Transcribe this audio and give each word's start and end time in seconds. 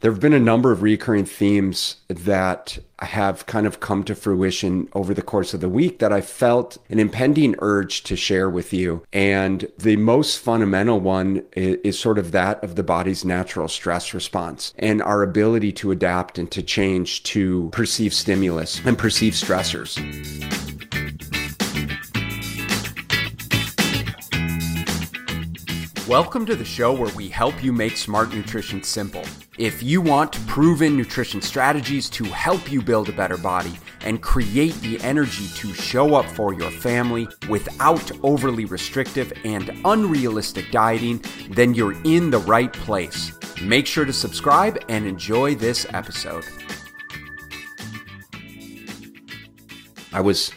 There 0.00 0.12
have 0.12 0.20
been 0.20 0.32
a 0.32 0.38
number 0.38 0.70
of 0.70 0.84
recurring 0.84 1.24
themes 1.24 1.96
that 2.06 2.78
have 3.00 3.46
kind 3.46 3.66
of 3.66 3.80
come 3.80 4.04
to 4.04 4.14
fruition 4.14 4.88
over 4.92 5.12
the 5.12 5.22
course 5.22 5.54
of 5.54 5.60
the 5.60 5.68
week 5.68 5.98
that 5.98 6.12
I 6.12 6.20
felt 6.20 6.78
an 6.88 7.00
impending 7.00 7.56
urge 7.58 8.04
to 8.04 8.14
share 8.14 8.48
with 8.48 8.72
you. 8.72 9.02
And 9.12 9.66
the 9.76 9.96
most 9.96 10.38
fundamental 10.38 11.00
one 11.00 11.42
is, 11.50 11.98
sort 11.98 12.16
of 12.16 12.30
that 12.30 12.62
of 12.62 12.76
the 12.76 12.84
body's 12.84 13.24
natural 13.24 13.66
stress 13.66 14.14
response 14.14 14.72
and 14.78 15.02
our 15.02 15.24
ability 15.24 15.72
to 15.72 15.90
adapt 15.90 16.38
and 16.38 16.48
to 16.52 16.62
change 16.62 17.24
to 17.24 17.68
perceive 17.72 18.14
stimulus 18.14 18.80
and 18.84 18.96
perceive 18.96 19.32
stressors. 19.32 19.98
Welcome 26.06 26.46
to 26.46 26.54
the 26.54 26.64
show 26.64 26.92
where 26.92 27.12
we 27.16 27.28
help 27.28 27.64
you 27.64 27.72
make 27.72 27.96
smart 27.96 28.32
nutrition 28.32 28.84
simple. 28.84 29.24
If 29.58 29.82
you 29.82 30.00
want 30.00 30.46
proven 30.46 30.96
nutrition 30.96 31.42
strategies 31.42 32.08
to 32.10 32.22
help 32.22 32.70
you 32.70 32.80
build 32.80 33.08
a 33.08 33.12
better 33.12 33.36
body 33.36 33.76
and 34.02 34.22
create 34.22 34.74
the 34.82 35.00
energy 35.00 35.48
to 35.56 35.74
show 35.74 36.14
up 36.14 36.26
for 36.26 36.54
your 36.54 36.70
family 36.70 37.26
without 37.48 38.12
overly 38.22 38.66
restrictive 38.66 39.32
and 39.44 39.76
unrealistic 39.84 40.70
dieting, 40.70 41.24
then 41.50 41.74
you're 41.74 42.00
in 42.04 42.30
the 42.30 42.38
right 42.38 42.72
place. 42.72 43.32
Make 43.60 43.88
sure 43.88 44.04
to 44.04 44.12
subscribe 44.12 44.78
and 44.88 45.04
enjoy 45.04 45.56
this 45.56 45.86
episode. 45.92 46.44
I 50.12 50.20
was 50.20 50.52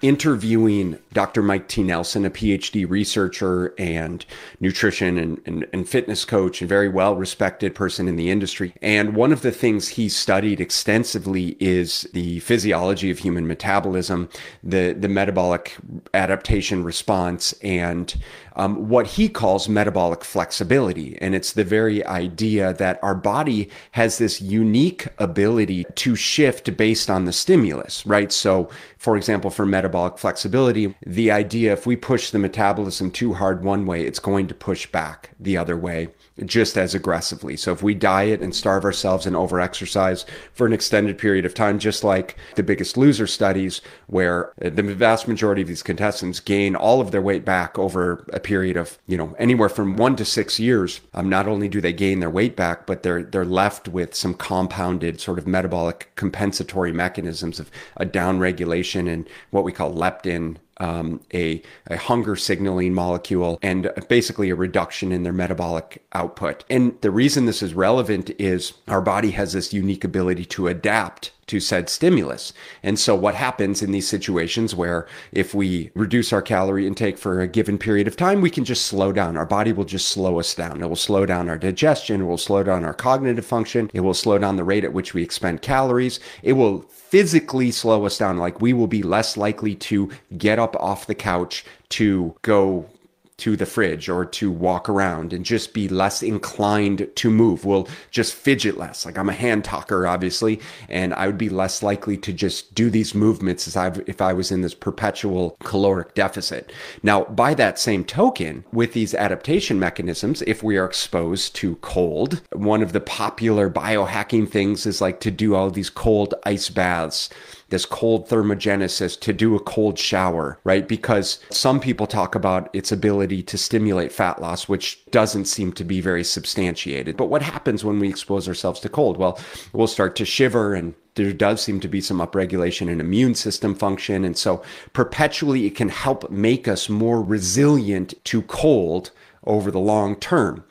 interviewing 0.00 1.00
Dr. 1.14 1.42
Mike 1.42 1.68
T. 1.68 1.82
Nelson, 1.82 2.26
a 2.26 2.30
PhD 2.30 2.88
researcher 2.88 3.72
and 3.78 4.26
nutrition 4.60 5.16
and, 5.16 5.40
and, 5.46 5.66
and, 5.72 5.88
fitness 5.88 6.24
coach, 6.24 6.60
and 6.60 6.68
very 6.68 6.88
well 6.88 7.14
respected 7.14 7.74
person 7.74 8.08
in 8.08 8.16
the 8.16 8.30
industry. 8.30 8.74
And 8.82 9.14
one 9.14 9.32
of 9.32 9.42
the 9.42 9.52
things 9.52 9.88
he 9.88 10.08
studied 10.08 10.60
extensively 10.60 11.56
is 11.60 12.02
the 12.12 12.40
physiology 12.40 13.10
of 13.10 13.20
human 13.20 13.46
metabolism, 13.46 14.28
the, 14.62 14.92
the 14.92 15.08
metabolic 15.08 15.76
adaptation 16.12 16.82
response, 16.82 17.52
and 17.62 18.14
um, 18.56 18.88
what 18.88 19.06
he 19.06 19.28
calls 19.28 19.68
metabolic 19.68 20.24
flexibility. 20.24 21.18
And 21.20 21.34
it's 21.34 21.52
the 21.52 21.64
very 21.64 22.04
idea 22.04 22.72
that 22.74 22.98
our 23.02 23.14
body 23.14 23.68
has 23.92 24.18
this 24.18 24.40
unique 24.40 25.08
ability 25.18 25.84
to 25.94 26.16
shift 26.16 26.76
based 26.76 27.10
on 27.10 27.24
the 27.24 27.32
stimulus, 27.32 28.04
right? 28.06 28.32
So, 28.32 28.68
for 28.98 29.16
example, 29.16 29.50
for 29.50 29.66
metabolic 29.66 30.18
flexibility, 30.18 30.94
the 31.06 31.30
idea 31.30 31.72
if 31.72 31.86
we 31.86 31.96
push 31.96 32.30
the 32.30 32.38
metabolism 32.38 33.10
too 33.10 33.34
hard 33.34 33.62
one 33.62 33.84
way, 33.84 34.06
it's 34.06 34.18
going 34.18 34.46
to 34.48 34.54
push 34.54 34.86
back 34.86 35.30
the 35.38 35.56
other 35.56 35.76
way 35.76 36.08
just 36.44 36.76
as 36.76 36.94
aggressively. 36.94 37.56
So 37.56 37.72
if 37.72 37.82
we 37.82 37.94
diet 37.94 38.40
and 38.40 38.54
starve 38.54 38.84
ourselves 38.84 39.24
and 39.26 39.36
overexercise 39.36 40.24
for 40.52 40.66
an 40.66 40.72
extended 40.72 41.16
period 41.16 41.44
of 41.44 41.54
time, 41.54 41.78
just 41.78 42.02
like 42.02 42.36
the 42.56 42.62
biggest 42.62 42.96
loser 42.96 43.26
studies, 43.26 43.80
where 44.06 44.52
the 44.58 44.82
vast 44.82 45.28
majority 45.28 45.62
of 45.62 45.68
these 45.68 45.82
contestants 45.82 46.40
gain 46.40 46.74
all 46.74 47.00
of 47.00 47.12
their 47.12 47.22
weight 47.22 47.44
back 47.44 47.78
over 47.78 48.26
a 48.32 48.40
period 48.40 48.76
of, 48.76 48.98
you 49.06 49.16
know, 49.16 49.34
anywhere 49.38 49.68
from 49.68 49.96
one 49.96 50.16
to 50.16 50.24
six 50.24 50.58
years. 50.58 51.00
Um, 51.14 51.28
not 51.28 51.46
only 51.46 51.68
do 51.68 51.80
they 51.80 51.92
gain 51.92 52.20
their 52.20 52.30
weight 52.30 52.56
back, 52.56 52.86
but 52.86 53.02
they're 53.02 53.22
they're 53.22 53.44
left 53.44 53.88
with 53.88 54.14
some 54.14 54.34
compounded 54.34 55.20
sort 55.20 55.38
of 55.38 55.46
metabolic 55.46 56.10
compensatory 56.16 56.92
mechanisms 56.92 57.60
of 57.60 57.70
a 57.96 58.06
downregulation 58.06 59.12
and 59.12 59.28
what 59.50 59.64
we 59.64 59.72
call 59.72 59.94
leptin 59.94 60.56
um, 60.78 61.20
a, 61.32 61.62
a 61.86 61.96
hunger 61.96 62.36
signaling 62.36 62.94
molecule 62.94 63.58
and 63.62 63.90
basically 64.08 64.50
a 64.50 64.54
reduction 64.54 65.12
in 65.12 65.22
their 65.22 65.32
metabolic 65.32 66.04
output. 66.12 66.23
And 66.70 67.00
the 67.00 67.10
reason 67.10 67.46
this 67.46 67.62
is 67.62 67.74
relevant 67.74 68.30
is 68.38 68.74
our 68.88 69.00
body 69.00 69.30
has 69.32 69.52
this 69.52 69.72
unique 69.72 70.04
ability 70.04 70.44
to 70.46 70.68
adapt 70.68 71.32
to 71.46 71.60
said 71.60 71.88
stimulus. 71.88 72.52
And 72.82 72.98
so 72.98 73.14
what 73.14 73.34
happens 73.34 73.82
in 73.82 73.92
these 73.92 74.08
situations 74.08 74.74
where 74.74 75.06
if 75.32 75.54
we 75.54 75.90
reduce 75.94 76.32
our 76.32 76.42
calorie 76.42 76.86
intake 76.86 77.18
for 77.18 77.40
a 77.40 77.48
given 77.48 77.78
period 77.78 78.08
of 78.08 78.16
time, 78.16 78.40
we 78.40 78.50
can 78.50 78.64
just 78.64 78.86
slow 78.86 79.12
down. 79.12 79.36
Our 79.36 79.46
body 79.46 79.72
will 79.72 79.84
just 79.84 80.08
slow 80.08 80.38
us 80.38 80.54
down. 80.54 80.82
It 80.82 80.88
will 80.88 80.96
slow 80.96 81.26
down 81.26 81.48
our 81.48 81.58
digestion. 81.58 82.22
It 82.22 82.24
will 82.24 82.38
slow 82.38 82.62
down 82.62 82.84
our 82.84 82.94
cognitive 82.94 83.44
function. 83.44 83.90
It 83.92 84.00
will 84.00 84.14
slow 84.14 84.38
down 84.38 84.56
the 84.56 84.64
rate 84.64 84.84
at 84.84 84.92
which 84.92 85.14
we 85.14 85.22
expend 85.22 85.62
calories. 85.62 86.18
It 86.42 86.54
will 86.54 86.82
physically 86.82 87.70
slow 87.70 88.06
us 88.06 88.18
down. 88.18 88.38
Like 88.38 88.60
we 88.60 88.72
will 88.72 88.86
be 88.86 89.02
less 89.02 89.36
likely 89.36 89.74
to 89.76 90.10
get 90.38 90.58
up 90.58 90.74
off 90.76 91.06
the 91.06 91.14
couch 91.14 91.64
to 91.90 92.34
go 92.42 92.88
to 93.36 93.56
the 93.56 93.66
fridge 93.66 94.08
or 94.08 94.24
to 94.24 94.50
walk 94.50 94.88
around 94.88 95.32
and 95.32 95.44
just 95.44 95.74
be 95.74 95.88
less 95.88 96.22
inclined 96.22 97.08
to 97.16 97.30
move. 97.30 97.64
We'll 97.64 97.88
just 98.10 98.34
fidget 98.34 98.78
less. 98.78 99.04
Like 99.04 99.18
I'm 99.18 99.28
a 99.28 99.32
hand 99.32 99.64
talker, 99.64 100.06
obviously, 100.06 100.60
and 100.88 101.12
I 101.14 101.26
would 101.26 101.38
be 101.38 101.48
less 101.48 101.82
likely 101.82 102.16
to 102.18 102.32
just 102.32 102.74
do 102.74 102.90
these 102.90 103.14
movements 103.14 103.66
as 103.66 103.76
I 103.76 103.88
if 104.06 104.20
I 104.20 104.32
was 104.32 104.52
in 104.52 104.60
this 104.60 104.74
perpetual 104.74 105.56
caloric 105.64 106.14
deficit. 106.14 106.72
Now, 107.02 107.24
by 107.24 107.54
that 107.54 107.78
same 107.78 108.04
token, 108.04 108.64
with 108.72 108.92
these 108.92 109.14
adaptation 109.14 109.80
mechanisms, 109.80 110.42
if 110.42 110.62
we 110.62 110.76
are 110.76 110.86
exposed 110.86 111.54
to 111.56 111.76
cold, 111.76 112.40
one 112.52 112.82
of 112.82 112.92
the 112.92 113.00
popular 113.00 113.68
biohacking 113.68 114.48
things 114.48 114.86
is 114.86 115.00
like 115.00 115.20
to 115.20 115.30
do 115.30 115.54
all 115.54 115.70
these 115.70 115.90
cold 115.90 116.34
ice 116.44 116.70
baths 116.70 117.28
this 117.70 117.86
cold 117.86 118.28
thermogenesis 118.28 119.18
to 119.20 119.32
do 119.32 119.54
a 119.54 119.60
cold 119.60 119.98
shower, 119.98 120.58
right? 120.64 120.86
Because 120.86 121.38
some 121.50 121.80
people 121.80 122.06
talk 122.06 122.34
about 122.34 122.68
its 122.72 122.92
ability 122.92 123.42
to 123.44 123.58
stimulate 123.58 124.12
fat 124.12 124.40
loss, 124.40 124.68
which 124.68 125.04
doesn't 125.10 125.46
seem 125.46 125.72
to 125.72 125.84
be 125.84 126.00
very 126.00 126.24
substantiated. 126.24 127.16
But 127.16 127.26
what 127.30 127.42
happens 127.42 127.84
when 127.84 127.98
we 127.98 128.08
expose 128.08 128.48
ourselves 128.48 128.80
to 128.80 128.88
cold? 128.88 129.16
Well, 129.16 129.38
we'll 129.72 129.86
start 129.86 130.16
to 130.16 130.24
shiver 130.24 130.74
and 130.74 130.94
there 131.14 131.32
does 131.32 131.62
seem 131.62 131.80
to 131.80 131.88
be 131.88 132.00
some 132.00 132.18
upregulation 132.18 132.88
in 132.88 133.00
immune 133.00 133.34
system 133.34 133.74
function. 133.74 134.24
And 134.24 134.36
so 134.36 134.62
perpetually 134.92 135.66
it 135.66 135.76
can 135.76 135.88
help 135.88 136.30
make 136.30 136.66
us 136.66 136.88
more 136.88 137.22
resilient 137.22 138.14
to 138.24 138.42
cold 138.42 139.10
over 139.44 139.70
the 139.70 139.78
long 139.80 140.16
term. 140.16 140.64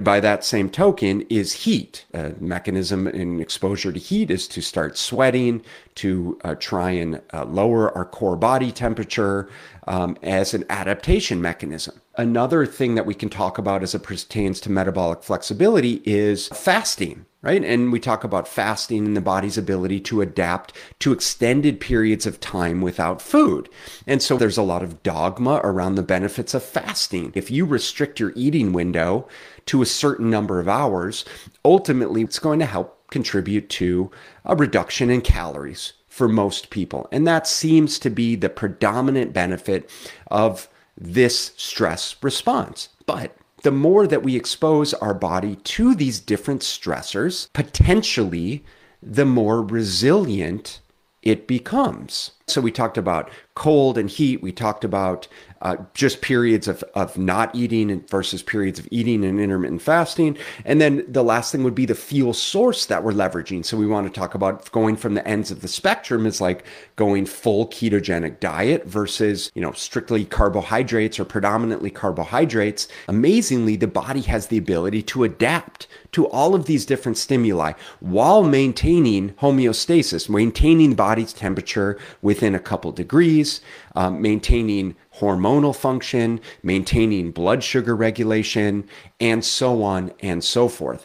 By 0.00 0.20
that 0.20 0.44
same 0.44 0.70
token, 0.70 1.22
is 1.22 1.64
heat. 1.64 2.06
A 2.14 2.34
mechanism 2.38 3.08
in 3.08 3.40
exposure 3.40 3.92
to 3.92 3.98
heat 3.98 4.30
is 4.30 4.46
to 4.48 4.60
start 4.60 4.96
sweating, 4.96 5.62
to 5.96 6.38
uh, 6.44 6.54
try 6.54 6.92
and 6.92 7.20
uh, 7.32 7.44
lower 7.44 7.96
our 7.96 8.04
core 8.04 8.36
body 8.36 8.70
temperature 8.70 9.48
um, 9.88 10.16
as 10.22 10.54
an 10.54 10.64
adaptation 10.70 11.42
mechanism. 11.42 12.00
Another 12.18 12.66
thing 12.66 12.96
that 12.96 13.06
we 13.06 13.14
can 13.14 13.30
talk 13.30 13.56
about 13.56 13.82
as 13.82 13.94
it 13.94 14.02
pertains 14.02 14.60
to 14.60 14.70
metabolic 14.70 15.22
flexibility 15.22 16.02
is 16.04 16.48
fasting 16.48 17.24
right? 17.42 17.62
And 17.64 17.92
we 17.92 18.00
talk 18.00 18.24
about 18.24 18.48
fasting 18.48 19.06
and 19.06 19.16
the 19.16 19.20
body's 19.20 19.56
ability 19.56 20.00
to 20.00 20.20
adapt 20.20 20.72
to 20.98 21.12
extended 21.12 21.80
periods 21.80 22.26
of 22.26 22.40
time 22.40 22.80
without 22.80 23.22
food. 23.22 23.68
And 24.06 24.20
so 24.20 24.36
there's 24.36 24.58
a 24.58 24.62
lot 24.62 24.82
of 24.82 25.02
dogma 25.02 25.60
around 25.62 25.94
the 25.94 26.02
benefits 26.02 26.54
of 26.54 26.64
fasting. 26.64 27.32
If 27.34 27.50
you 27.50 27.64
restrict 27.64 28.18
your 28.18 28.32
eating 28.34 28.72
window 28.72 29.28
to 29.66 29.82
a 29.82 29.86
certain 29.86 30.30
number 30.30 30.58
of 30.58 30.68
hours, 30.68 31.24
ultimately 31.64 32.22
it's 32.22 32.40
going 32.40 32.58
to 32.58 32.66
help 32.66 33.08
contribute 33.10 33.68
to 33.70 34.10
a 34.44 34.56
reduction 34.56 35.08
in 35.08 35.20
calories 35.20 35.92
for 36.08 36.28
most 36.28 36.70
people. 36.70 37.08
And 37.12 37.26
that 37.26 37.46
seems 37.46 37.98
to 38.00 38.10
be 38.10 38.34
the 38.34 38.50
predominant 38.50 39.32
benefit 39.32 39.88
of 40.26 40.68
this 41.00 41.52
stress 41.56 42.16
response. 42.22 42.88
But 43.06 43.36
the 43.62 43.70
more 43.70 44.06
that 44.06 44.22
we 44.22 44.36
expose 44.36 44.94
our 44.94 45.14
body 45.14 45.56
to 45.56 45.94
these 45.94 46.20
different 46.20 46.62
stressors, 46.62 47.48
potentially 47.52 48.64
the 49.02 49.24
more 49.24 49.62
resilient 49.62 50.80
it 51.22 51.46
becomes. 51.46 52.32
So 52.50 52.60
we 52.60 52.72
talked 52.72 52.98
about 52.98 53.30
cold 53.54 53.98
and 53.98 54.08
heat. 54.08 54.42
We 54.42 54.52
talked 54.52 54.84
about 54.84 55.28
uh, 55.60 55.76
just 55.94 56.20
periods 56.20 56.68
of, 56.68 56.84
of 56.94 57.18
not 57.18 57.54
eating 57.54 58.04
versus 58.08 58.42
periods 58.42 58.78
of 58.78 58.86
eating 58.90 59.24
and 59.24 59.40
intermittent 59.40 59.82
fasting. 59.82 60.38
And 60.64 60.80
then 60.80 61.04
the 61.08 61.24
last 61.24 61.50
thing 61.50 61.64
would 61.64 61.74
be 61.74 61.86
the 61.86 61.94
fuel 61.94 62.32
source 62.32 62.86
that 62.86 63.02
we're 63.02 63.12
leveraging. 63.12 63.64
So 63.64 63.76
we 63.76 63.86
want 63.86 64.06
to 64.06 64.20
talk 64.20 64.34
about 64.34 64.70
going 64.70 64.96
from 64.96 65.14
the 65.14 65.26
ends 65.26 65.50
of 65.50 65.60
the 65.60 65.68
spectrum 65.68 66.26
is 66.26 66.40
like 66.40 66.64
going 66.96 67.26
full 67.26 67.66
ketogenic 67.66 68.40
diet 68.40 68.86
versus, 68.86 69.50
you 69.54 69.62
know, 69.62 69.72
strictly 69.72 70.24
carbohydrates 70.24 71.18
or 71.18 71.24
predominantly 71.24 71.90
carbohydrates. 71.90 72.86
Amazingly, 73.08 73.76
the 73.76 73.88
body 73.88 74.20
has 74.22 74.46
the 74.46 74.58
ability 74.58 75.02
to 75.02 75.24
adapt 75.24 75.88
to 76.12 76.26
all 76.28 76.54
of 76.54 76.66
these 76.66 76.86
different 76.86 77.18
stimuli 77.18 77.72
while 78.00 78.42
maintaining 78.44 79.30
homeostasis, 79.34 80.28
maintaining 80.28 80.94
body's 80.94 81.32
temperature 81.32 81.98
within 82.38 82.54
a 82.54 82.60
couple 82.60 82.92
degrees, 82.92 83.60
um, 83.96 84.22
maintaining 84.22 84.94
hormonal 85.16 85.74
function, 85.74 86.40
maintaining 86.62 87.32
blood 87.32 87.64
sugar 87.64 87.96
regulation, 87.96 88.88
and 89.18 89.44
so 89.44 89.82
on 89.82 90.12
and 90.20 90.44
so 90.44 90.68
forth. 90.68 91.04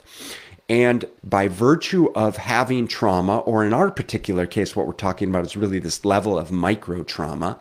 And 0.69 1.05
by 1.23 1.47
virtue 1.47 2.11
of 2.13 2.37
having 2.37 2.87
trauma, 2.87 3.39
or 3.39 3.65
in 3.65 3.73
our 3.73 3.89
particular 3.89 4.45
case, 4.45 4.75
what 4.75 4.85
we're 4.85 4.93
talking 4.93 5.29
about 5.29 5.43
is 5.43 5.57
really 5.57 5.79
this 5.79 6.05
level 6.05 6.37
of 6.37 6.51
micro 6.51 7.01
trauma, 7.01 7.59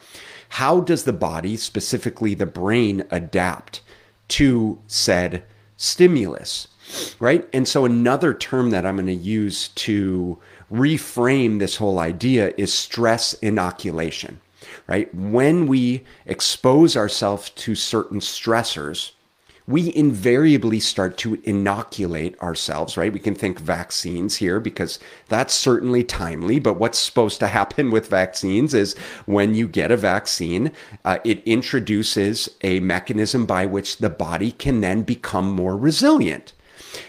how 0.50 0.80
does 0.80 1.04
the 1.04 1.14
body, 1.14 1.56
specifically 1.56 2.34
the 2.34 2.44
brain, 2.44 3.04
adapt 3.10 3.80
to 4.28 4.78
said 4.86 5.44
stimulus? 5.78 6.68
right? 7.20 7.48
And 7.52 7.66
so 7.66 7.84
another 7.84 8.34
term 8.34 8.70
that 8.70 8.84
I'm 8.84 8.96
going 8.96 9.06
to 9.06 9.14
use 9.14 9.68
to 9.68 10.38
reframe 10.72 11.58
this 11.58 11.76
whole 11.76 11.98
idea 11.98 12.52
is 12.56 12.72
stress 12.72 13.34
inoculation, 13.34 14.40
right? 14.86 15.14
When 15.14 15.66
we 15.66 16.04
expose 16.24 16.96
ourselves 16.96 17.50
to 17.50 17.74
certain 17.74 18.20
stressors, 18.20 19.12
we 19.68 19.94
invariably 19.94 20.80
start 20.80 21.16
to 21.18 21.40
inoculate 21.44 22.40
ourselves, 22.40 22.96
right? 22.96 23.12
We 23.12 23.20
can 23.20 23.34
think 23.34 23.60
vaccines 23.60 24.36
here 24.36 24.58
because 24.58 24.98
that's 25.28 25.54
certainly 25.54 26.02
timely. 26.02 26.58
But 26.58 26.78
what's 26.78 26.98
supposed 26.98 27.38
to 27.40 27.46
happen 27.46 27.90
with 27.90 28.08
vaccines 28.08 28.74
is 28.74 28.96
when 29.26 29.54
you 29.54 29.68
get 29.68 29.92
a 29.92 29.96
vaccine, 29.96 30.72
uh, 31.04 31.18
it 31.24 31.44
introduces 31.44 32.48
a 32.62 32.80
mechanism 32.80 33.46
by 33.46 33.66
which 33.66 33.98
the 33.98 34.10
body 34.10 34.52
can 34.52 34.80
then 34.80 35.02
become 35.02 35.52
more 35.52 35.76
resilient. 35.76 36.54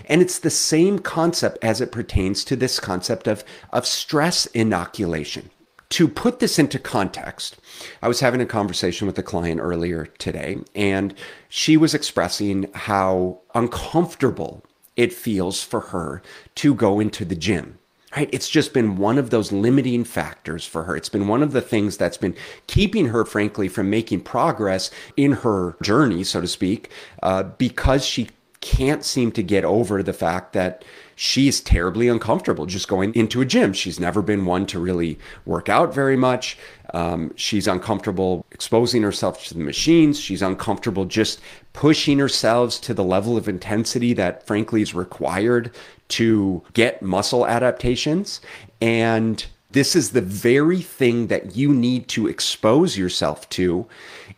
And 0.05 0.21
it's 0.21 0.39
the 0.39 0.49
same 0.49 0.99
concept 0.99 1.57
as 1.61 1.81
it 1.81 1.91
pertains 1.91 2.43
to 2.45 2.55
this 2.55 2.79
concept 2.79 3.27
of, 3.27 3.43
of 3.71 3.85
stress 3.85 4.45
inoculation. 4.47 5.49
To 5.89 6.07
put 6.07 6.39
this 6.39 6.57
into 6.57 6.79
context, 6.79 7.57
I 8.01 8.07
was 8.07 8.19
having 8.19 8.41
a 8.41 8.47
conversation 8.47 9.05
with 9.05 9.19
a 9.19 9.23
client 9.23 9.61
earlier 9.61 10.07
today, 10.17 10.57
and 10.73 11.13
she 11.49 11.77
was 11.77 11.93
expressing 11.93 12.71
how 12.73 13.41
uncomfortable 13.53 14.63
it 14.95 15.13
feels 15.13 15.61
for 15.61 15.79
her 15.79 16.23
to 16.55 16.73
go 16.73 16.99
into 16.99 17.25
the 17.25 17.35
gym. 17.35 17.77
Right? 18.15 18.29
It's 18.31 18.49
just 18.49 18.73
been 18.73 18.97
one 18.97 19.17
of 19.17 19.31
those 19.31 19.51
limiting 19.51 20.03
factors 20.03 20.65
for 20.65 20.83
her. 20.83 20.95
It's 20.95 21.09
been 21.09 21.27
one 21.27 21.41
of 21.41 21.51
the 21.51 21.61
things 21.61 21.97
that's 21.97 22.17
been 22.17 22.35
keeping 22.67 23.07
her, 23.07 23.25
frankly, 23.25 23.67
from 23.67 23.89
making 23.89 24.21
progress 24.21 24.91
in 25.17 25.31
her 25.31 25.75
journey, 25.81 26.23
so 26.23 26.39
to 26.39 26.47
speak, 26.47 26.91
uh, 27.23 27.43
because 27.43 28.05
she 28.05 28.29
can't 28.63 29.03
seem 29.03 29.33
to 29.33 29.43
get 29.43 29.65
over 29.65 30.01
the 30.01 30.13
fact 30.13 30.53
that 30.53 30.85
she's 31.15 31.59
terribly 31.59 32.07
uncomfortable 32.07 32.65
just 32.65 32.87
going 32.87 33.13
into 33.13 33.41
a 33.41 33.45
gym. 33.45 33.73
She's 33.73 33.99
never 33.99 34.21
been 34.21 34.45
one 34.45 34.65
to 34.67 34.79
really 34.79 35.19
work 35.45 35.67
out 35.67 35.93
very 35.93 36.15
much. 36.15 36.57
Um, 36.93 37.33
she's 37.35 37.67
uncomfortable 37.67 38.45
exposing 38.51 39.03
herself 39.03 39.43
to 39.47 39.53
the 39.53 39.59
machines. 39.59 40.17
She's 40.17 40.41
uncomfortable 40.41 41.03
just 41.03 41.41
pushing 41.73 42.19
herself 42.19 42.79
to 42.81 42.93
the 42.93 43.03
level 43.03 43.35
of 43.35 43.49
intensity 43.49 44.13
that, 44.13 44.47
frankly, 44.47 44.81
is 44.81 44.95
required 44.95 45.69
to 46.09 46.63
get 46.71 47.01
muscle 47.01 47.45
adaptations. 47.45 48.39
And 48.81 49.45
this 49.73 49.95
is 49.95 50.11
the 50.11 50.21
very 50.21 50.81
thing 50.81 51.27
that 51.27 51.55
you 51.55 51.73
need 51.73 52.07
to 52.09 52.27
expose 52.27 52.97
yourself 52.97 53.49
to 53.49 53.87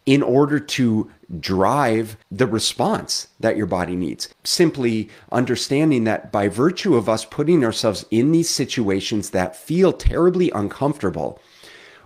in 0.05 0.23
order 0.23 0.59
to 0.59 1.11
drive 1.39 2.17
the 2.31 2.47
response 2.47 3.27
that 3.39 3.57
your 3.57 3.65
body 3.65 3.95
needs. 3.95 4.29
Simply 4.43 5.09
understanding 5.31 6.03
that 6.05 6.31
by 6.31 6.47
virtue 6.47 6.95
of 6.95 7.09
us 7.09 7.25
putting 7.25 7.63
ourselves 7.63 8.05
in 8.11 8.31
these 8.31 8.49
situations 8.49 9.31
that 9.31 9.55
feel 9.55 9.91
terribly 9.91 10.51
uncomfortable, 10.51 11.39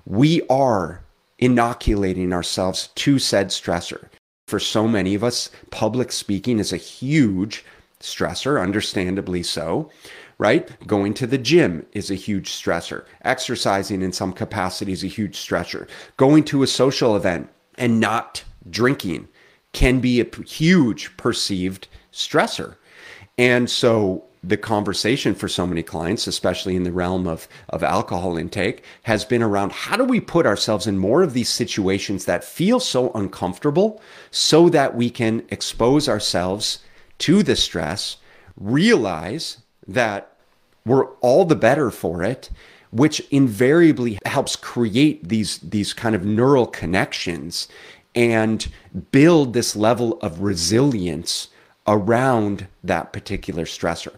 we 0.06 0.42
are 0.50 1.04
inoculating 1.38 2.34
ourselves 2.34 2.88
to 2.96 3.20
said 3.20 3.50
stressor. 3.50 4.10
For 4.48 4.60
so 4.60 4.88
many 4.88 5.14
of 5.14 5.24
us, 5.24 5.52
public 5.70 6.12
speaking 6.12 6.58
is 6.58 6.74
a 6.74 6.78
huge 6.78 7.64
stressor, 8.00 8.62
understandably 8.62 9.44
so 9.44 9.90
right? 10.40 10.88
Going 10.88 11.14
to 11.16 11.28
the 11.28 11.38
gym 11.38 11.86
is 11.92 12.10
a 12.10 12.16
huge 12.16 12.50
stressor. 12.50 13.06
Exercising 13.24 14.02
in 14.02 14.12
some 14.12 14.34
capacity 14.34 14.94
is 14.94 15.04
a 15.04 15.08
huge 15.08 15.38
stressor. 15.38 15.88
Going 16.18 16.44
to 16.46 16.64
a 16.64 16.68
social 16.68 17.16
event 17.16 17.50
and 17.78 18.00
not 18.00 18.44
drinking 18.68 19.28
can 19.74 20.00
be 20.00 20.20
a 20.20 20.44
huge 20.44 21.16
perceived 21.18 21.88
stressor. 22.12 22.78
And 23.38 23.70
so 23.70 24.26
the 24.42 24.58
conversation 24.58 25.36
for 25.36 25.50
so 25.50 25.68
many 25.68 25.84
clients, 25.84 26.26
especially 26.26 26.78
in 26.78 26.84
the 26.84 26.94
realm 26.94 27.28
of, 27.28 27.50
of 27.68 27.84
alcohol 27.84 28.38
intake, 28.38 28.84
has 29.04 29.26
been 29.26 29.44
around 29.44 29.74
how 29.74 29.98
do 29.98 30.06
we 30.06 30.22
put 30.22 30.46
ourselves 30.46 30.88
in 30.88 30.98
more 30.98 31.22
of 31.22 31.34
these 31.34 31.50
situations 31.50 32.24
that 32.26 32.46
feel 32.46 32.80
so 32.80 33.12
uncomfortable 33.12 34.02
so 34.32 34.70
that 34.70 34.96
we 34.96 35.10
can 35.10 35.46
expose 35.50 36.08
ourselves 36.08 36.80
to 37.20 37.44
the 37.44 37.56
stress, 37.56 38.18
realize 38.58 39.60
that 39.88 40.34
we're 40.86 41.08
all 41.22 41.46
the 41.46 41.56
better 41.56 41.92
for 41.92 42.24
it, 42.24 42.50
which 42.92 43.20
invariably 43.32 44.18
helps 44.26 44.56
create 44.56 45.28
these, 45.28 45.60
these 45.60 45.94
kind 45.94 46.16
of 46.16 46.26
neural 46.26 46.66
connections 46.66 47.68
and 48.16 48.72
build 49.12 49.54
this 49.54 49.76
level 49.76 50.20
of 50.22 50.42
resilience 50.42 51.50
around 51.88 52.68
that 52.84 53.14
particular 53.14 53.66
stressor. 53.66 54.14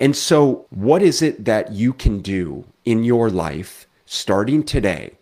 And 0.00 0.16
so, 0.16 0.66
what 0.70 1.02
is 1.02 1.22
it 1.22 1.44
that 1.44 1.72
you 1.72 1.92
can 1.92 2.20
do 2.20 2.64
in 2.84 3.04
your 3.04 3.30
life 3.30 3.86
starting 4.04 4.62
today 4.62 5.12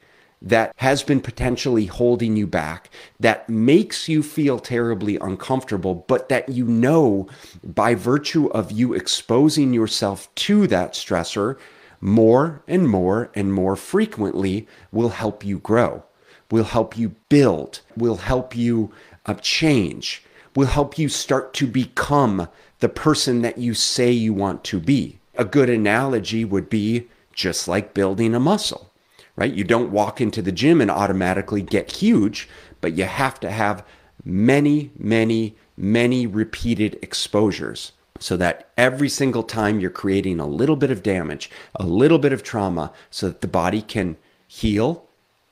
that 0.45 0.75
has 0.77 1.03
been 1.03 1.23
potentially 1.23 1.87
holding 1.87 2.37
you 2.37 2.47
back, 2.47 2.91
that 3.19 3.49
makes 3.49 4.09
you 4.11 4.23
feel 4.23 4.59
terribly 4.59 5.17
uncomfortable, 5.17 6.05
but 6.07 6.29
that 6.29 6.51
you 6.51 6.67
know 6.67 7.27
by 7.65 7.95
virtue 7.95 8.47
of 8.49 8.71
you 8.71 8.93
exposing 8.93 9.73
yourself 9.73 10.33
to 10.35 10.67
that 10.67 10.93
stressor 10.93 11.59
more 11.99 12.63
and 12.69 12.87
more 12.87 13.31
and 13.35 13.55
more 13.55 13.75
frequently 13.75 14.69
will 14.93 15.09
help 15.09 15.43
you 15.43 15.59
grow, 15.59 16.05
will 16.51 16.65
help 16.65 16.99
you 16.99 17.15
build, 17.31 17.81
will 17.97 18.17
help 18.17 18.55
you 18.55 18.93
uh, 19.25 19.33
change, 19.35 20.23
will 20.55 20.67
help 20.67 20.99
you 20.99 21.09
start 21.09 21.55
to 21.55 21.67
become 21.67 22.49
the 22.81 22.89
person 22.91 23.41
that 23.41 23.57
you 23.57 23.73
say 23.73 24.13
you 24.13 24.35
want 24.35 24.63
to 24.63 24.79
be. 24.79 25.19
A 25.37 25.45
good 25.47 25.71
analogy 25.71 26.45
would 26.45 26.69
be 26.69 27.09
just 27.33 27.67
like 27.67 27.95
building 27.95 28.35
a 28.35 28.41
muscle 28.41 28.91
right? 29.37 29.53
You 29.53 29.65
don't 29.65 29.91
walk 29.91 30.21
into 30.21 30.43
the 30.43 30.53
gym 30.53 30.81
and 30.81 30.91
automatically 30.91 31.63
get 31.63 31.91
huge, 31.91 32.49
but 32.81 32.95
you 32.95 33.05
have 33.05 33.41
to 33.41 33.51
have 33.51 33.85
many, 34.25 34.91
many, 34.99 35.57
many 35.77 36.27
repeated 36.27 36.99
exposures 37.03 37.93
so 38.21 38.37
that 38.37 38.69
every 38.77 39.09
single 39.09 39.43
time 39.43 39.81
you're 39.81 39.91
creating 39.91 40.39
a 40.39 40.47
little 40.47 40.77
bit 40.77 40.91
of 40.91 41.03
damage, 41.03 41.51
a 41.75 41.85
little 41.85 42.19
bit 42.19 42.33
of 42.33 42.43
trauma, 42.43 42.93
so 43.11 43.27
that 43.29 43.41
the 43.41 43.49
body 43.49 43.83
can 43.83 44.17
heal 44.47 45.05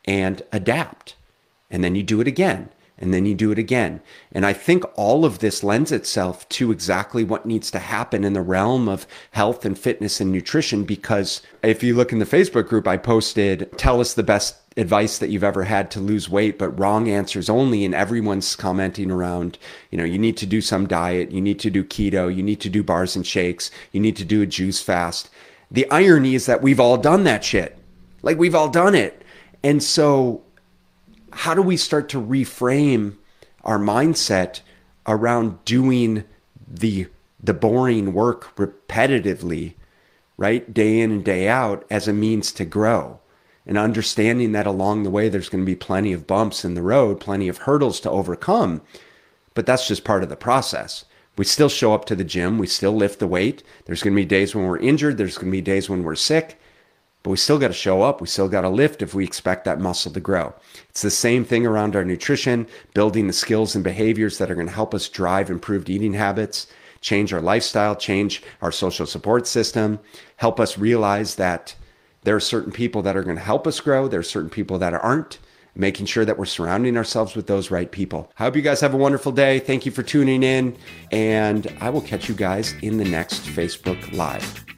and 0.05 0.43
adapt. 0.53 1.17
And 1.71 1.83
then 1.83 1.95
you 1.95 2.03
do 2.03 2.21
it 2.21 2.29
again 2.29 2.69
and 3.03 3.13
then 3.13 3.27
you 3.27 3.35
do 3.35 3.51
it 3.51 3.59
again. 3.59 4.01
And 4.31 4.47
I 4.47 4.53
think 4.53 4.85
all 4.95 5.25
of 5.25 5.41
this 5.41 5.65
lends 5.65 5.91
itself 5.91 6.49
to 6.51 6.71
exactly 6.71 7.25
what 7.25 7.45
needs 7.45 7.69
to 7.73 7.81
happen 7.81 8.23
in 8.23 8.33
the 8.33 8.41
realm 8.41 8.89
of 8.89 9.09
health 9.33 9.65
and 9.65 9.77
fitness 9.77 10.21
and 10.21 10.31
nutrition. 10.31 10.85
Because 10.85 11.43
if 11.65 11.83
you 11.83 11.97
look 11.97 12.13
in 12.13 12.21
the 12.21 12.25
Facebook 12.25 12.69
group, 12.69 12.87
I 12.87 12.97
posted, 12.97 13.77
tell 13.77 14.01
us 14.01 14.15
the 14.15 14.23
best 14.23 14.55
advice 14.77 15.19
that 15.19 15.31
you've 15.31 15.43
ever 15.43 15.65
had 15.65 15.91
to 15.91 16.01
lose 16.01 16.29
weight, 16.29 16.61
but 16.61 16.79
wrong 16.79 17.09
answers 17.09 17.51
only. 17.51 17.85
And 17.85 17.93
everyone's 17.93 18.55
commenting 18.55 19.11
around, 19.11 19.59
you 19.91 19.99
know, 19.99 20.05
you 20.05 20.19
need 20.19 20.37
to 20.37 20.47
do 20.47 20.61
some 20.61 20.87
diet, 20.87 21.33
you 21.33 21.41
need 21.41 21.59
to 21.59 21.71
do 21.71 21.83
keto, 21.83 22.33
you 22.33 22.45
need 22.45 22.61
to 22.61 22.71
do 22.71 22.85
bars 22.85 23.17
and 23.17 23.27
shakes, 23.27 23.73
you 23.91 23.99
need 23.99 24.17
to 24.17 24.25
do 24.25 24.43
a 24.43 24.47
juice 24.47 24.81
fast. 24.81 25.29
The 25.73 25.91
irony 25.91 26.37
is 26.37 26.47
that 26.47 26.63
we've 26.63 26.79
all 26.79 26.99
done 26.99 27.25
that 27.25 27.43
shit. 27.43 27.77
Like 28.23 28.39
we've 28.39 28.55
all 28.55 28.69
done 28.69 28.95
it. 28.95 29.25
And 29.65 29.83
so 29.83 30.45
how 31.33 31.55
do 31.55 31.63
we 31.63 31.77
start 31.77 32.09
to 32.11 32.21
reframe 32.21 33.17
our 33.65 33.79
mindset 33.79 34.61
around 35.07 35.65
doing 35.65 36.25
the 36.69 37.07
the 37.43 37.55
boring 37.55 38.13
work 38.13 38.55
repetitively, 38.57 39.75
right? 40.37 40.73
Day 40.73 41.01
in 41.01 41.11
and 41.11 41.25
day 41.25 41.49
out 41.49 41.85
as 41.91 42.07
a 42.07 42.13
means 42.13 42.53
to 42.53 42.65
grow. 42.65 43.19
And 43.67 43.77
understanding 43.77 44.53
that 44.53 44.67
along 44.67 45.03
the 45.03 45.11
way 45.11 45.29
there's 45.29 45.49
going 45.49 45.65
to 45.65 45.71
be 45.71 45.75
plenty 45.75 46.13
of 46.13 46.27
bumps 46.27 46.65
in 46.65 46.75
the 46.75 46.83
road, 46.83 47.19
plenty 47.19 47.49
of 47.49 47.59
hurdles 47.59 47.99
to 48.01 48.11
overcome, 48.11 48.81
but 49.55 49.67
that's 49.67 49.89
just 49.89 50.05
part 50.05 50.23
of 50.23 50.29
the 50.29 50.37
process. 50.37 51.05
We 51.37 51.45
still 51.45 51.69
show 51.69 51.95
up 51.95 52.05
to 52.07 52.15
the 52.15 52.25
gym, 52.25 52.59
we 52.59 52.67
still 52.67 52.93
lift 52.93 53.19
the 53.19 53.27
weight. 53.27 53.63
There's 53.87 54.03
going 54.03 54.15
to 54.15 54.23
be 54.23 54.27
days 54.27 54.55
when 54.55 54.67
we're 54.67 54.79
injured, 54.79 55.17
there's 55.17 55.37
going 55.37 55.49
to 55.49 55.53
be 55.53 55.63
days 55.63 55.89
when 55.89 56.03
we're 56.03 56.15
sick, 56.15 56.61
but 57.23 57.31
we 57.31 57.37
still 57.37 57.59
got 57.59 57.69
to 57.69 57.75
show 57.75 58.03
up. 58.03 58.21
We 58.21 58.27
still 58.27 58.49
got 58.49 58.63
to 58.63 58.69
lift 58.69 59.03
if 59.03 59.15
we 59.15 59.25
expect 59.25 59.65
that 59.65 59.81
muscle 59.81 60.13
to 60.13 60.21
grow. 60.21 60.55
It's 60.89 61.03
the 61.03 61.11
same 61.11 61.45
thing 61.45 61.67
around 61.67 61.95
our 61.95 62.05
nutrition, 62.05 62.67
building 62.95 63.27
the 63.27 63.33
skills 63.33 63.75
and 63.75 63.85
behaviors 63.85 64.39
that 64.39 64.51
are 64.51 64.55
going 64.55 64.67
to 64.67 64.73
help 64.73 64.95
us 64.95 65.09
drive 65.09 65.51
improved 65.51 65.89
eating 65.89 66.15
habits, 66.15 66.67
change 67.01 67.33
our 67.33 67.41
lifestyle, 67.41 67.97
change 67.97 68.43
our 68.61 68.73
social 68.73 69.07
support 69.07 69.47
system, 69.47 69.99
help 70.37 70.59
us 70.59 70.79
realize 70.79 71.37
that 71.37 71.75
there 72.23 72.37
are 72.37 72.41
certain 72.41 72.73
people 72.73 73.03
that 73.03 73.17
are 73.17 73.25
going 73.25 73.37
to 73.37 73.43
help 73.43 73.67
us 73.67 73.81
grow. 73.81 74.09
There 74.09 74.21
are 74.21 74.25
certain 74.25 74.51
people 74.51 74.79
that 74.79 74.95
aren't. 74.95 75.39
Making 75.75 76.05
sure 76.05 76.27
that 76.27 76.39
we're 76.39 76.45
surrounding 76.45 76.99
ourselves 76.99 77.35
with 77.35 77.47
those 77.47 77.71
right 77.71 77.91
people. 77.91 78.31
I 78.39 78.45
hope 78.45 78.57
you 78.57 78.61
guys 78.61 78.83
have 78.83 78.93
a 78.93 78.99
wonderful 78.99 79.33
day. 79.33 79.59
Thank 79.59 79.87
you 79.87 79.91
for 79.91 80.03
tuning 80.03 80.43
in, 80.43 80.77
and 81.11 81.75
I 81.81 81.89
will 81.89 82.03
catch 82.03 82.29
you 82.29 82.35
guys 82.35 82.75
in 82.83 82.99
the 82.99 83.07
next 83.07 83.45
Facebook 83.45 84.13
Live. 84.13 84.72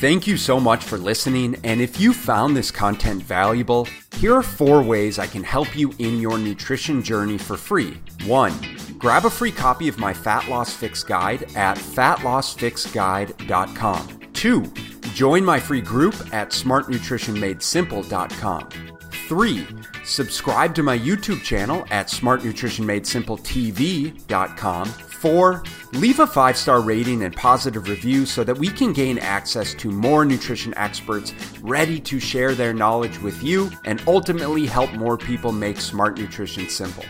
Thank 0.00 0.26
you 0.26 0.36
so 0.36 0.58
much 0.58 0.82
for 0.82 0.98
listening. 0.98 1.56
And 1.62 1.80
if 1.80 2.00
you 2.00 2.14
found 2.14 2.56
this 2.56 2.70
content 2.70 3.22
valuable, 3.22 3.86
here 4.16 4.34
are 4.34 4.42
four 4.42 4.82
ways 4.82 5.18
I 5.18 5.26
can 5.26 5.44
help 5.44 5.76
you 5.76 5.92
in 5.98 6.20
your 6.20 6.38
nutrition 6.38 7.02
journey 7.02 7.36
for 7.36 7.56
free. 7.56 7.98
One, 8.24 8.54
Grab 9.00 9.24
a 9.24 9.30
free 9.30 9.50
copy 9.50 9.88
of 9.88 9.98
my 9.98 10.12
Fat 10.12 10.46
Loss 10.50 10.74
Fix 10.74 11.02
Guide 11.02 11.44
at 11.56 11.78
fatlossfixguide.com. 11.78 14.20
Two, 14.34 14.70
join 15.14 15.42
my 15.42 15.58
free 15.58 15.80
group 15.80 16.14
at 16.34 16.50
smartnutritionmadesimple.com. 16.50 18.68
Three, 19.26 19.66
subscribe 20.04 20.74
to 20.74 20.82
my 20.82 20.98
YouTube 20.98 21.42
channel 21.42 21.86
at 21.90 22.08
smartnutritionmadesimpletv.com. 22.08 24.86
Four, 24.86 25.62
leave 25.92 26.20
a 26.20 26.26
five 26.26 26.56
star 26.56 26.80
rating 26.80 27.24
and 27.24 27.36
positive 27.36 27.88
review 27.88 28.24
so 28.24 28.42
that 28.42 28.56
we 28.56 28.68
can 28.68 28.94
gain 28.94 29.18
access 29.18 29.74
to 29.74 29.90
more 29.90 30.24
nutrition 30.24 30.72
experts 30.76 31.34
ready 31.60 32.00
to 32.00 32.18
share 32.18 32.54
their 32.54 32.72
knowledge 32.72 33.20
with 33.20 33.42
you 33.42 33.70
and 33.84 34.02
ultimately 34.06 34.64
help 34.66 34.90
more 34.94 35.18
people 35.18 35.52
make 35.52 35.78
smart 35.80 36.18
nutrition 36.18 36.68
simple. 36.68 37.04